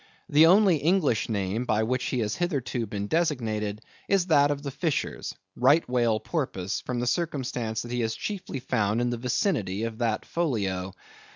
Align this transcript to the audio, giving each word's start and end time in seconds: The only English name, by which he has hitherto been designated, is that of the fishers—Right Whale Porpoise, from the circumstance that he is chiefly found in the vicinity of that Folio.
The 0.29 0.47
only 0.47 0.77
English 0.77 1.29
name, 1.29 1.65
by 1.65 1.83
which 1.83 2.05
he 2.05 2.21
has 2.21 2.35
hitherto 2.37 2.87
been 2.87 3.05
designated, 3.05 3.81
is 4.07 4.25
that 4.25 4.49
of 4.49 4.63
the 4.63 4.71
fishers—Right 4.71 5.87
Whale 5.87 6.19
Porpoise, 6.19 6.81
from 6.81 6.99
the 6.99 7.05
circumstance 7.05 7.83
that 7.83 7.91
he 7.91 8.01
is 8.01 8.15
chiefly 8.15 8.59
found 8.61 8.99
in 8.99 9.11
the 9.11 9.17
vicinity 9.17 9.83
of 9.83 9.99
that 9.99 10.25
Folio. 10.25 10.95